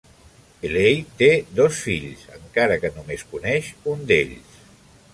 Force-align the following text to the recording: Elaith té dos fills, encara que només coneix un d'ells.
Elaith 0.69 1.11
té 1.19 1.27
dos 1.59 1.77
fills, 1.89 2.25
encara 2.39 2.81
que 2.87 2.93
només 2.99 3.29
coneix 3.35 3.73
un 3.95 4.07
d'ells. 4.13 4.61